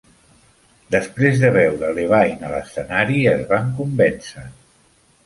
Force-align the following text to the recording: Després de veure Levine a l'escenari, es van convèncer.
Després 0.93 1.35
de 1.43 1.51
veure 1.57 1.91
Levine 1.97 2.47
a 2.47 2.49
l'escenari, 2.53 3.19
es 3.35 3.45
van 3.53 3.69
convèncer. 3.81 4.47